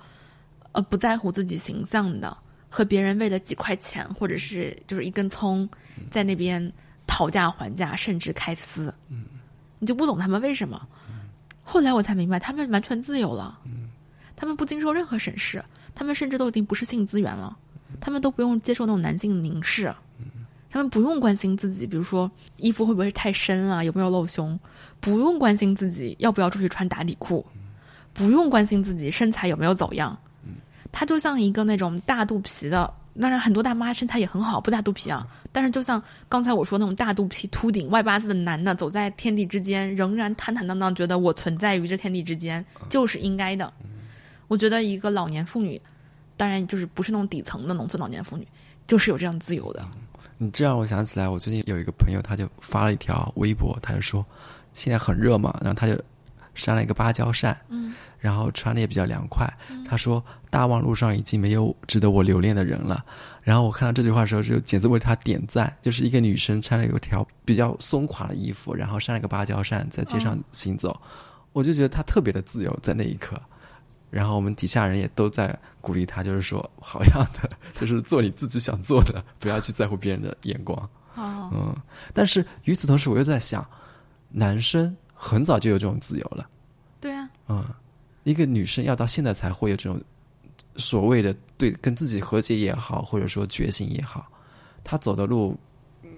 [0.72, 2.36] 呃，不在乎自己形象的，
[2.68, 5.68] 和别人为了几块钱或者是就是一根葱，
[6.10, 6.60] 在那边
[7.06, 8.92] 讨价还价，甚至开撕。
[9.08, 9.24] 嗯，
[9.78, 10.84] 你就不懂他们为什么。
[11.62, 13.60] 后来我才明白，他们完全自由了，
[14.40, 15.62] 他们不经受任何审视，
[15.94, 17.54] 他们甚至都已经不是性资源了，
[18.00, 19.94] 他们都不用接受那种男性凝视，
[20.70, 24.58] 他们不用关心自己，比如说衣服会不会太深了，有没有露胸，
[24.98, 27.44] 不用关心自己要不要出去穿打底裤，
[28.14, 30.16] 不用关心自己身材有没有走样。
[30.90, 35.26] 他就像一个那种大肚皮的，当然很多大妈身材也很好，不大肚皮啊。
[35.52, 43.70] 但是就像刚才我说那种大肚皮、秃顶、外八字的男的，走在天地之间，仍然坦坦荡荡，觉得我存在于这天地之间就是应该的。
[44.50, 45.80] 我觉得一个老年妇女，
[46.36, 48.44] 当然就是不是那种底层的农村老年妇女，
[48.84, 49.88] 就是有这样自由的。
[50.38, 54.26] 你这让我想起来，我最近有一个朋友，他就发了一条微博，他就说
[54.72, 55.96] 现在很热嘛，然后他就
[56.52, 59.48] 扇了一个芭蕉扇，嗯，然后穿的也比较凉快。
[59.86, 63.04] 他说大望路上已经没有值得我留恋的人了。
[63.42, 65.72] 然后我看到这句话的时候，就简直为他点赞。
[65.80, 71.00] 就是一个女生穿了一条比较松垮的衣服，然后扇了个芭蕉扇，在街上行走，
[71.52, 73.40] 我就觉得她特别的自由，在那一刻。
[74.10, 80.76] 然后我们底下人也都在鼓励他，就是说好样的， 就是做你自己想做的，不要去在乎别人的眼光。
[81.14, 81.76] 哦，嗯，
[82.12, 83.64] 但是与此同时，我又在想，
[84.30, 86.48] 男生很早就有这种自由了。
[87.00, 87.64] 对啊，嗯，
[88.24, 90.00] 一个女生要到现在才会有这种
[90.76, 94.30] 所谓的对跟自己和解也好，或者说觉醒也好，
[94.84, 95.58] 她走的路
[96.02, 96.10] 嗯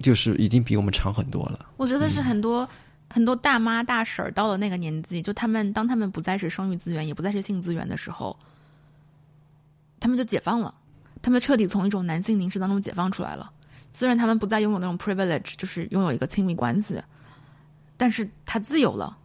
[0.00, 1.66] 就是已经比我们长很多了。
[1.76, 2.68] 我觉得是很多、
[3.12, 8.36] 很多大妈大婶儿到了那个年纪，就他们当他们不再是生育资源，也不再是性资源的时候，
[10.00, 10.74] 他们就解放了，
[11.20, 13.52] 他们彻底从一种男性凝视当中解放出来了。
[13.90, 17.02] 虽然他们不再拥有那种 privilege，就是拥有一个亲密关系，
[17.96, 19.18] 但是他自由了。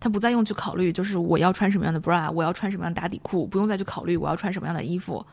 [0.00, 5.24] 他不再用去考虑，就是我要穿什么样的 bra，我要穿什么样的打底裤，不用再去考虑我要穿什么样的衣服，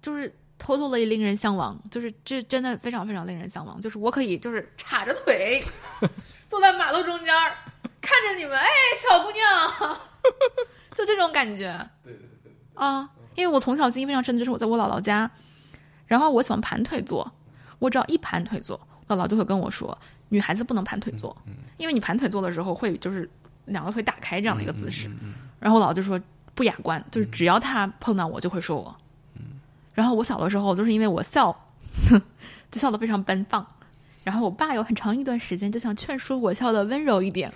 [0.00, 3.78] 就是 totally 令人向往，就是这真的非常非常令人向往。
[3.78, 5.62] 就是我可以就是叉着腿
[6.48, 7.52] 坐在马路中间儿，
[8.00, 9.96] 看着你们，哎，小姑娘，
[10.94, 11.72] 就这种感觉。
[12.04, 12.52] 对对对。
[12.74, 15.30] 啊，因为我从小记忆非常深，就是我在我姥姥家，
[16.06, 17.30] 然后我喜欢盘腿坐，
[17.78, 18.78] 我只要一盘腿坐，
[19.08, 19.96] 姥姥就会跟我说，
[20.28, 21.36] 女孩子不能盘腿坐，
[21.78, 23.28] 因为你盘腿坐的时候会就是
[23.64, 25.10] 两个腿打开这样的一个姿势。
[25.58, 26.20] 然后我姥姥就说
[26.54, 28.96] 不雅观，就是只要她碰到我就会说我。
[29.94, 31.54] 然后我小的时候就是因为我笑，
[32.70, 33.66] 就笑得非常奔放。
[34.26, 37.52] 然后我爸有很长一段时间就想劝说我笑得温柔一点。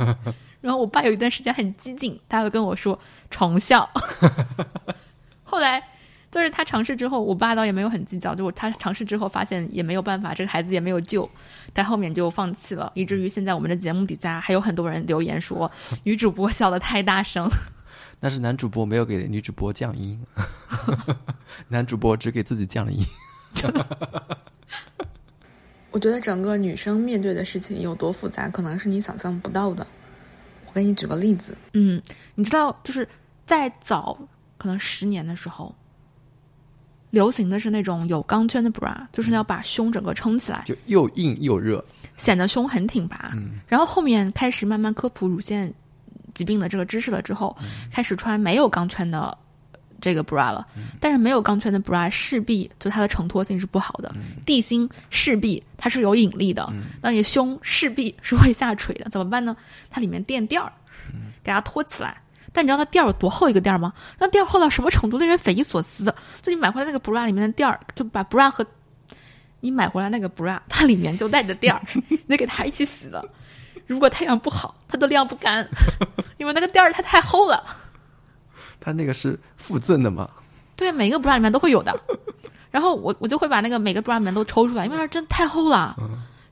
[0.62, 2.98] 然后我爸有一段时间很激进，他会跟我说
[3.28, 3.86] 重笑。
[5.44, 5.82] 后来
[6.30, 11.28] 就是他尝试之后，我爸倒也没有很计较，就他尝试之后发现也没有办法，这个孩子也没有救，
[11.74, 15.70] 但后面就放弃了，以至于现在我们的节目底下还有很多人留言说
[16.04, 17.46] 女主播笑得太大声。
[18.18, 20.18] 但是男主播没有给女主播降音，
[21.68, 23.04] 男主播只给自己降了音。
[25.90, 29.86] 我觉得整个女生面对的事情有多复杂，可能是你想象不到的。
[30.66, 32.00] 我给你举个例子，嗯，
[32.34, 33.08] 你知道，就是
[33.46, 34.18] 在早
[34.58, 35.74] 可能十年的时候，
[37.10, 41.82] 流行的是那种有钢圈的 bra，就是要把胸整个撑起来，就又硬又热，
[42.18, 43.32] 显得胸很挺拔。
[43.66, 45.72] 然后后面开始慢慢科普乳腺
[46.34, 47.56] 疾病的这个知识了之后，
[47.90, 49.38] 开始穿没有钢圈的
[50.00, 50.66] 这个 bra 了。
[51.00, 59.56] 但是没有钢圈的 bra 势必就它的承托性是不好的，地心势必它是有引力的，那你胸势必是会下垂的，怎么办呢？
[59.90, 60.72] 它里面垫垫儿，
[61.42, 62.20] 给它托起来。
[62.52, 63.92] 但你知道它垫儿有多厚一个垫儿吗？
[64.18, 66.04] 那垫儿厚到什么程度，令人匪夷所思。
[66.40, 68.64] 就你买回来那个 bra 里面的垫儿，就把 bra 和
[69.60, 73.22] 你买回来那个 bra，它里面就带着垫儿， 你得给它一起洗的。
[73.86, 75.68] 如果太阳不好，它都晾不干，
[76.38, 77.62] 因为那个垫儿它太厚了。
[78.86, 80.30] 他那个是附赠的吗？
[80.76, 81.92] 对，每个 bra 里面都会有的。
[82.70, 85.96] 然后我我就会把那个每个 bra 里面都抽出来，因为它真的太厚了，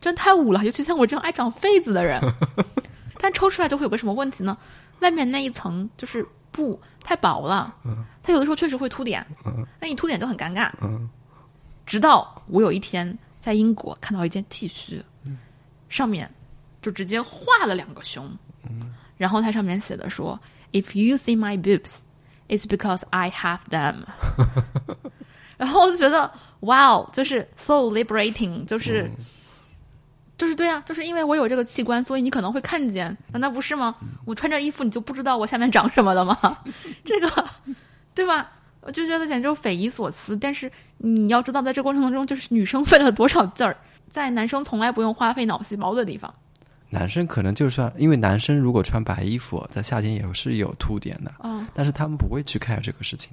[0.01, 0.65] 真的太捂了。
[0.65, 2.21] 尤其像我这样爱长痱子的人，
[3.21, 4.59] 但抽出来就会有个什么问题呢？
[4.99, 7.73] 外面那一层就是布太薄了，
[8.21, 9.25] 它有的时候确实会凸点，
[9.79, 10.73] 那你凸点就很尴尬。
[11.87, 15.01] 直到我有一天在英国看到一件 T 恤，
[15.89, 16.29] 上面
[16.83, 18.29] 就直接画了两个胸，
[19.17, 20.37] 然后它上面写的说
[20.73, 22.01] ：“If you see my boobs,
[22.57, 24.05] it's because I have them。
[25.57, 29.11] ”然后我就觉得，哇哦，就是 so liberating，就是。
[30.37, 33.95] 就是对啊，就是因为我有这个器官，所以你可能会看见，难道不是吗？
[34.25, 36.59] 我穿着衣服，你就不知道我下面长什么了吗？
[37.05, 37.49] 这个，
[38.17, 38.51] 对吧？
[38.81, 40.37] 我就觉得简直就匪夷所思。
[40.37, 43.77] 但是你要知道，在这过程当中，就是女生费了多少劲儿，
[44.11, 46.35] 在男生从来不用花费脑细胞的地方。
[46.95, 53.31] 男生可能就算，因为男生如果穿白衣服，在夏天也是有凸点的，嗯，但是他们不会去 care 这个事情。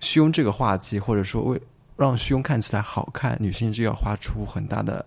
[0.00, 1.60] 胸这个话题，或者说为
[1.96, 5.04] 让胸看起来好看，女性就要花出很大的。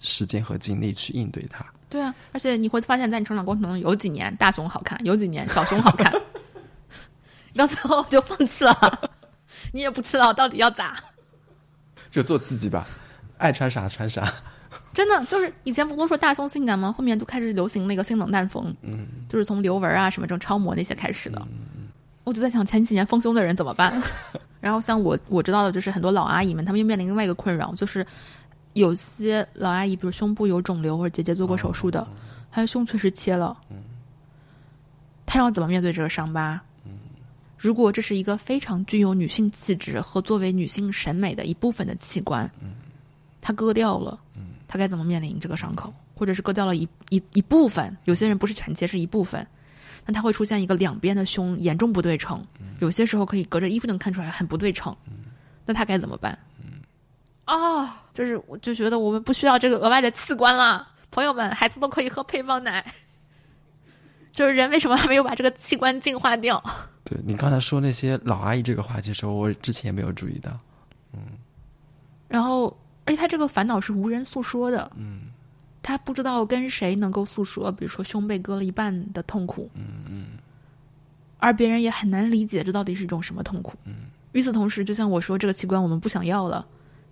[0.00, 1.66] 时间和精力去应对它。
[1.88, 6.12] 对啊，而且你会发现在你成长过程中，有几年大胸好看，有几年小胸好看，
[7.56, 9.10] 到最后就放弃了，
[9.72, 10.96] 你也不知道到底要咋。
[12.12, 12.86] 就做自己吧。
[13.38, 14.32] 爱穿啥穿啥。
[14.92, 16.92] 真的就是以前不都说大胸性感吗？
[16.96, 21.46] 后面就开始流行那个性冷淡风，嗯，就是从刘雯啊什么这种超模那些开始的。
[22.24, 24.02] 我就在想前几年丰胸的人怎么办？
[24.60, 28.04] 然后像我我知道的就是很多老阿姨们，她们又面临另外一个困扰，就是
[28.72, 32.06] 有些老阿姨，比如胸部有肿瘤或者姐姐做过手术的，
[32.50, 33.56] 她的胸确实切了，
[35.24, 36.60] 她要怎么面对这个伤疤？
[37.56, 42.50] 如果这是一个非常具有女性气质和作为女性审美的一部分的器官，
[43.40, 44.20] 她割掉了，
[44.68, 45.92] 她该怎么面临这个伤口？
[46.14, 47.96] 或者是割掉了一一一部分？
[48.04, 49.44] 有些人不是全切，是一部分。
[50.04, 52.42] 那他会出现一个两边的胸严重不对称，
[52.80, 54.96] 有些时候可以隔着衣服能看出来很不对称，
[55.66, 56.38] 那他该怎么办？
[57.46, 62.84] 哦，就是我就觉得我们不需要这个额外的器官了，朋友们，孩子都可以喝配方奶。
[64.32, 66.62] 就是人为什么还没有把这个器官进化掉？
[67.04, 70.50] 对你刚才说那些老阿姨这个话题的时候，我之前也没有注意到。
[71.12, 71.20] 嗯，
[72.28, 72.74] 然后
[73.08, 74.90] 而且他这个烦恼是无人诉说的。
[74.96, 75.22] 嗯。
[75.80, 80.26] 他不知道跟谁能够诉说，比如说胸被割了一半的痛苦，嗯嗯，
[81.38, 83.74] 而别人也很难理解这到底是一种什么痛苦。
[83.84, 86.66] 嗯，与此同时，就像我说，这个器官我们不想要了，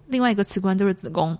[0.08, 1.38] 另外一个器官就是子宫，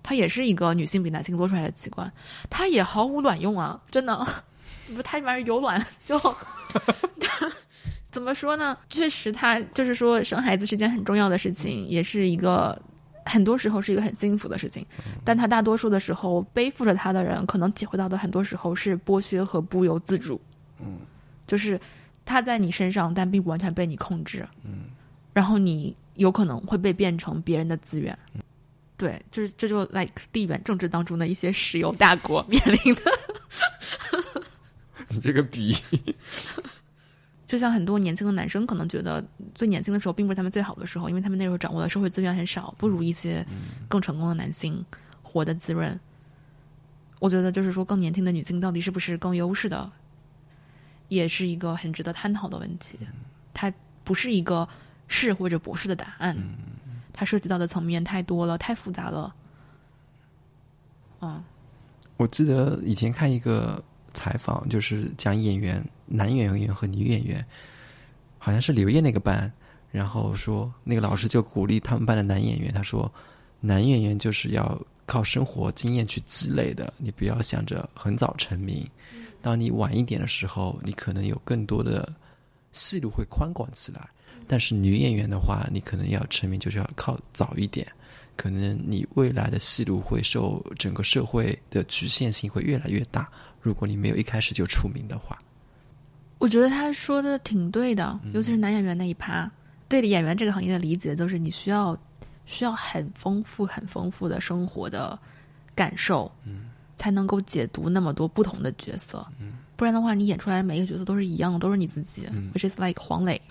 [0.00, 2.12] 它也是一个女性比男性多出来的器官，
[2.48, 3.80] 它也毫无卵用啊！
[3.90, 4.24] 真的，
[4.94, 6.20] 不，它玩意儿有卵就，
[8.12, 8.78] 怎么说呢？
[8.88, 12.80] 确实，它就是说生孩子是件很重要的事情，也是一个。
[13.26, 14.86] 很多时候是一个很幸福的事情，
[15.24, 20.40] 但他大多数的时候背负着他的人，可能体会到的很多时候是剥削和不由自主。
[20.78, 21.00] 嗯，
[21.46, 21.78] 就是
[22.24, 24.46] 他在你身上，但并不完全被你控制。
[24.64, 24.84] 嗯，
[25.32, 28.16] 然后你有可能会被变成别人的资源。
[28.96, 33.02] 对，就是这就 like 地缘政治当中的一些石油大国面临的。
[35.10, 35.76] 你这个比。
[37.46, 43.46] 就像很多年轻的男生可能觉得，最年轻的时候并不是他们最好的时候，因为他们那时候掌握的社会资源很少，不如一些
[43.88, 44.84] 更成功的男性
[45.22, 45.98] 活得滋润。
[47.20, 49.90] 我觉得，就是说，更年轻的女性到底是不是更优势的，
[51.08, 52.98] 也是一个很值得探讨的问题。
[53.54, 54.68] 它不是一个
[55.06, 56.36] 是或者不是的答案，
[57.12, 59.34] 它涉及到的层面太多了，太复杂了。
[61.20, 61.42] 嗯，
[62.16, 63.82] 我记得以前看一个。
[64.16, 67.44] 采访就是讲演员，男演员和女演员，
[68.38, 69.52] 好像是刘烨那个班，
[69.90, 73.12] 然后说那个老师就鼓励他们班的男演员，他说，
[73.60, 78.88] 男演员就是要靠生活经验去积累的，你不要想着很早成名，
[79.40, 82.12] 当你晚一点的时候，你可能有更多的
[82.72, 84.08] 戏路会宽广起来，
[84.46, 87.86] 但是女演员的话，你可能要成名就是要靠早一点。
[88.36, 93.26] 可能你未来的戏路会受整个社会的局限性会越来越大。
[93.62, 95.38] 如果你没有一开始就出名的话，
[96.38, 99.50] 我觉得他说的挺对的，尤其是男演员那一趴。
[99.88, 101.96] 对演员这个行业的理解，就是你需要
[102.44, 105.16] 需要很丰富、很丰富的生活的
[105.76, 113.40] 感受，嗯，才能够解读那么多不同的角色，嗯，不然的话，你演出来的每一个角色都是一样的，都是你自己，which is like 黄磊。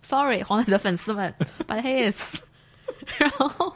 [0.00, 1.34] Sorry，黄磊的粉丝们
[1.66, 2.40] ，But he is。
[3.18, 3.74] 然后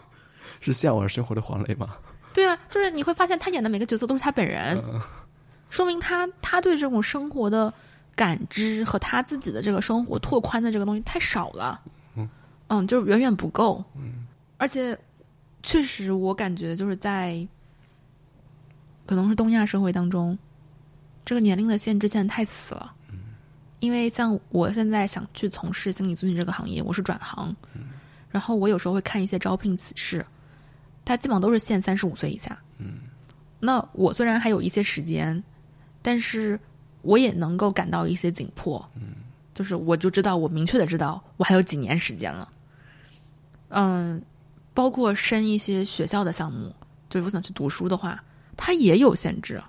[0.60, 1.96] 是向往生活的黄磊吗？
[2.32, 4.80] 对啊，就是你会发现他演的每个角色都是他本人，
[5.70, 7.72] 说明他他对这种生活的
[8.14, 11.80] 感知和他自己的这个生活拓宽的这个东西太少了。
[12.14, 12.28] 嗯，
[12.68, 13.84] 嗯，就是远远不够。
[13.96, 14.26] 嗯，
[14.56, 14.98] 而且
[15.62, 17.46] 确实，我感觉就是在
[19.06, 20.38] 可能是东亚社会当中，
[21.24, 22.94] 这个年龄的限制现在太死了。
[23.80, 27.54] 因为像我现在想去从事心理咨询这个行业，我是转行，
[28.28, 30.26] 然后我有时候会看一些招聘启事，
[31.04, 32.58] 它基本上都是限三十五岁以下。
[32.78, 32.98] 嗯，
[33.60, 35.40] 那我虽然还有一些时间，
[36.08, 36.58] 但是
[37.02, 38.82] 我也能够感到一些紧迫。
[38.94, 39.16] 嗯，
[39.52, 42.50] 就是我就知道，我明确的知道，我还有几年时间了。
[43.68, 44.22] 嗯，
[44.72, 46.74] 包括申一些学校的项目，
[47.10, 48.24] 就是我想去读书的话，
[48.56, 49.62] 它也有限制。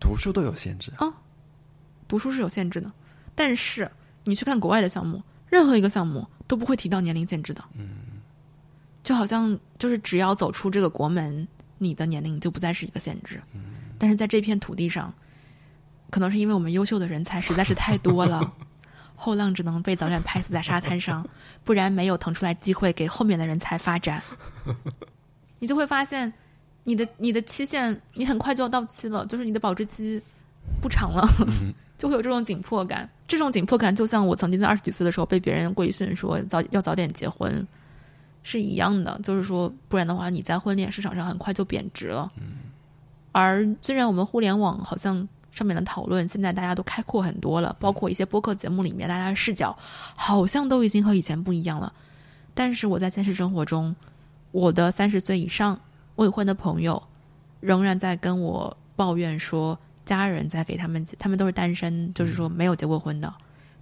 [0.00, 1.12] 读书都有限制啊。
[2.08, 2.90] 读书是有限制的，
[3.34, 3.90] 但是
[4.24, 7.62] 你去看国外的项目，任何一个项目都不会提到年龄限制的。
[7.74, 7.90] 嗯，
[9.02, 11.46] 就好像就是只要走出这个国门，
[11.76, 13.38] 你的年龄就不再是一个限制。
[13.52, 13.71] 嗯，
[14.02, 15.14] 但是在这片土地上，
[16.10, 18.52] 可能是因为我们优秀的人才实在是太多了，
[19.14, 21.24] 后浪只能被早点拍死在沙滩上，
[21.62, 24.20] 不然没有腾出来机会给后面的人才发展。
[25.60, 26.32] 你就会发现，
[26.82, 30.20] 你的你的期限你很快就要到期了，就是你的保质期
[30.80, 31.24] 不长了。
[31.96, 37.64] 就会有这种紧迫感，这种紧迫感就像我曾经在二十几岁的时候被别人规训说早要早点结婚，
[38.42, 39.16] 是一样的。
[39.22, 42.28] 就是说，不然的话你在婚恋市场上很快就贬值了。
[43.32, 49.76] 而虽然我们互联网好像上面的讨论现在大家都开阔很多了，包括一些播客节目里面大家的视角
[50.14, 51.92] 好像都已经和以前不一样了，
[52.54, 53.94] 但是我在现实生活中，
[54.50, 55.80] 我的三十岁以上
[56.16, 57.02] 未婚的朋友
[57.60, 63.32] 仍然在跟我抱怨说，家人在给他们，他们都是单身，就是说没有结过婚的，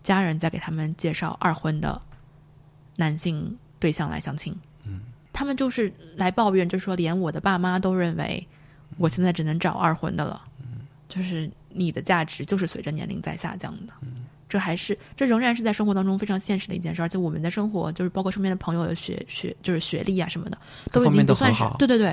[0.03, 2.01] 家人在给他们介绍二婚的
[2.97, 4.55] 男性对象来相亲。
[4.85, 5.01] 嗯，
[5.33, 8.47] 他们就是来抱怨，就说连我的爸妈都认为
[8.99, 10.43] 我现在只能找二婚的了。
[10.61, 13.93] 嗯，就是你的价值就是随着年龄在下降的。
[14.03, 14.26] 嗯。
[14.49, 20.59] 这还是这仍然是在生活当中非常现实的一件事，而且我们的生活就是包括身边的朋友的学学就是学历啊什么的，
[20.91, 22.12] 都已经不算是对对对。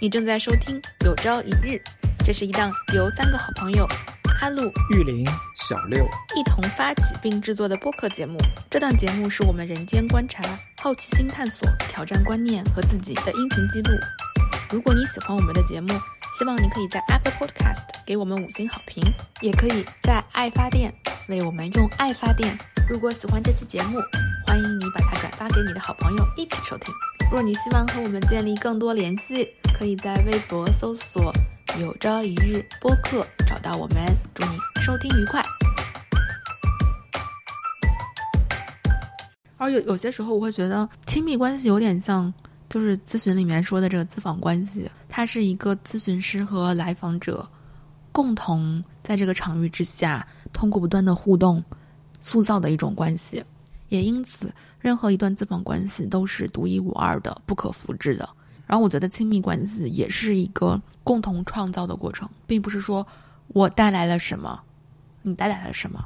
[0.00, 1.70] 你正在收听《有朝一日》，
[2.24, 3.84] 这是一档由三个好朋友
[4.40, 5.24] 阿露、玉林、
[5.56, 6.04] 小六
[6.36, 8.38] 一同发起并制作的播客节目。
[8.70, 10.42] 这档节目是我们人间观察、
[10.76, 13.96] 好奇心探索、挑战观念和自己的音频记录。
[14.70, 15.88] 如果你喜欢我们的节目，
[16.36, 19.02] 希望你可以在 Apple Podcast 给我们五星好评，
[19.40, 20.92] 也可以在爱发电
[21.28, 22.58] 为我们用爱发电。
[22.88, 23.98] 如果喜欢这期节目，
[24.46, 26.92] 欢迎你把它转发给你的好朋友一起收听。
[27.30, 31.32] 若你希望和我们建立更多联系，可以在微博搜索
[31.80, 33.96] “有朝一日播客”找到我们。
[34.34, 35.44] 祝你收听愉快。
[39.56, 42.32] 而有有些时候，我会觉得亲密关系有点像。
[42.66, 47.48] 就是咨询里面说的这个咨访关系，它是一个咨询师和来访者
[48.10, 51.62] 共同在这个场域之下，通过不断的互动
[52.18, 53.44] 塑造的一种关系。
[53.90, 58.28] 也因此，任何一段咨访关系都是独一无二的、不可复制的。
[58.66, 63.06] 然后，我觉得亲密关系也是一个共同创造的过程，并不是说
[63.48, 64.60] 我带来了什么，
[65.22, 66.04] 你带来了什么，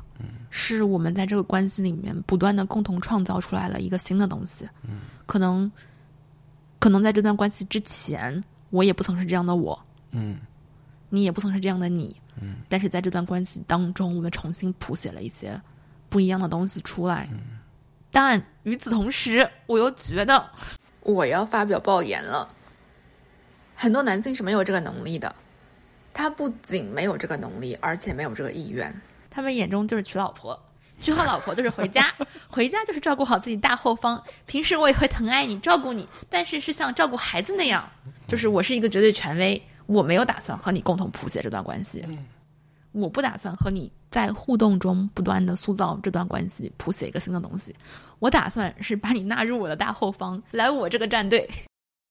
[0.50, 4.68] 是我们在这个关系里面不断的共同创造出来了一个新的东西。
[5.26, 5.70] 可能。
[6.80, 8.40] 可能在这段关系之前，
[8.70, 9.76] 我也不曾是这样的我，
[10.12, 10.38] 嗯，
[11.08, 15.60] 你也不曾是这样的你，嗯，但是在这段关系当中，我们重新谱写了一些
[16.08, 17.28] 不一样的东西出来。
[18.12, 20.48] 但与此同时，我又觉得
[21.08, 22.48] 我要发表爆言了。
[23.74, 25.34] 很多男性是没有这个能力的，
[26.12, 28.94] 他不仅没有这个能力，而且没有这个意愿。
[29.30, 30.60] 他们眼中就是娶老婆。
[31.00, 32.12] 娶好老婆就是回家，
[32.50, 34.22] 回家就是照顾好自己大后方。
[34.46, 37.88] 平时我也会疼爱你、照顾你，但是是像照顾孩子那样。
[38.26, 42.04] 就是我是一个绝对权威，我没有打算和你共同谱写这段关系。
[42.92, 47.74] 我不打算和你在互动中不断的塑造这段关系，谱写一个新的东西。
[48.18, 51.48] 我打算是把你纳入我的大后方，来我这个战队。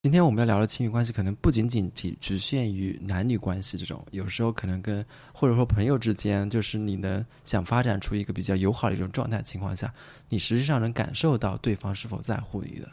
[0.03, 5.03] 今天我们要聊的亲密关系，可能不仅仅只局限于男女关系这种，有时候可能跟
[5.33, 9.93] 或者说朋友之间，就是你能想发展出一个比较友好的一种状态情况下，
[10.29, 12.87] 你实际上能感受到对方是否在乎你的，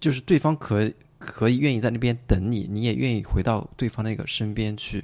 [0.00, 5.02] 就是对方可可以愿意在那边等你，你也愿意回到对方那个身边去，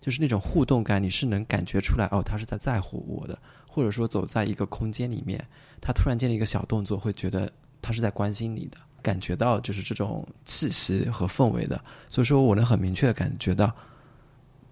[0.00, 5.44] 就是那种互动感，你是能感觉出来哦，他是在在乎我的，或者说走在一个空间里面，
[5.80, 7.50] 他突然间的一个小动作，会觉得
[7.82, 8.78] 他是在关心你的。
[9.00, 11.80] 感觉到就是这种气息和氛围的，
[12.10, 13.72] 所以说我能很明确的感觉到，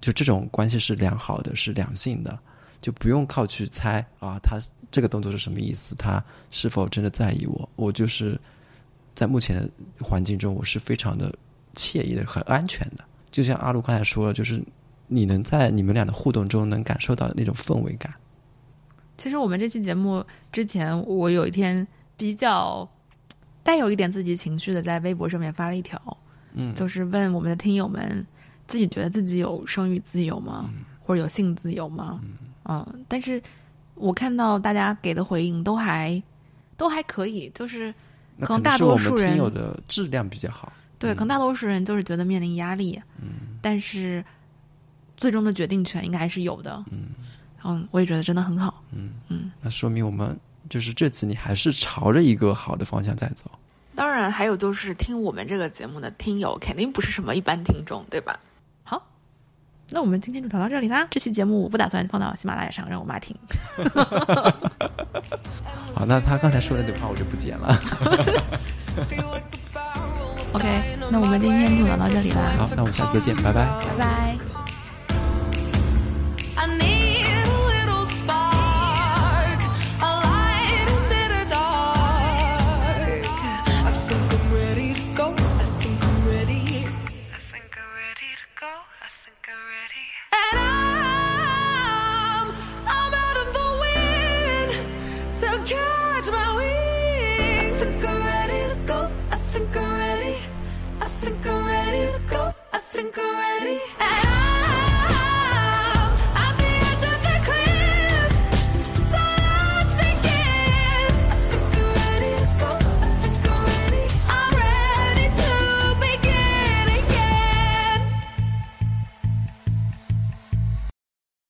[0.01, 2.37] 就这种关系是良好的，是良性的，
[2.83, 4.59] 就不用靠去猜啊，他
[4.91, 7.69] 这个动作是什么意思，他是否真的在意我？
[7.77, 8.39] 我就是
[9.15, 9.71] 在目前的
[10.05, 11.33] 环境中，我是非常的
[11.77, 13.05] 惬意的，很安全的。
[13.31, 14.63] 就像阿路刚才说了，就是
[15.09, 18.13] 你能在你们俩的互动中能感受到那种氛围感。
[19.17, 21.87] 其实我们这期节目之前，我有一天
[22.17, 22.89] 比较。
[23.63, 26.01] 带有一点自己情绪的，在微博上面发了一条，
[26.53, 28.25] 嗯，就是问我们的听友们，
[28.69, 30.71] 自己觉得自己有生育自由吗？
[31.03, 32.21] 或者有性自由吗？
[32.69, 33.43] 嗯，但是
[33.97, 36.23] 我看到大家给的回应都还
[36.77, 37.93] 都还可以，就是
[38.39, 44.25] 可能大多数人听友的质量比较好，对，可能大多数人就是觉得面临压力，嗯，但是
[45.17, 47.09] 最终的决定权应该还是有的，嗯，
[47.65, 50.39] 嗯，我也觉得真的很好，嗯嗯，那说明我们。
[50.69, 53.49] 就是这次你还是朝着一个好的方向在走。
[53.95, 58.37] 当然，还有就是听我们这个节目的听友肯定不是什么一般听众，对吧？
[58.83, 59.01] 好，
[59.91, 61.07] 那我们今天就聊到这里啦。
[61.09, 63.37] 这期节目我不打算放到喜马拉雅上让我妈听。
[65.95, 67.69] 好，那他刚才说的那话我就不剪了。
[70.53, 72.55] OK，那我们今天就聊到这里啦。
[72.59, 74.46] 好，那我们下次再见，拜拜，拜拜。
[76.59, 76.96] I made